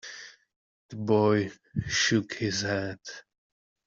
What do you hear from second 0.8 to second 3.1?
The boy shook his head.